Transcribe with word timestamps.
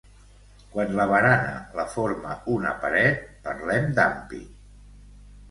Quan 0.69 0.95
la 0.99 1.03
barana 1.11 1.51
la 1.81 1.85
forma 1.97 2.33
una 2.55 2.73
paret, 2.87 3.23
parlem 3.45 3.87
d'ampit. 4.01 4.67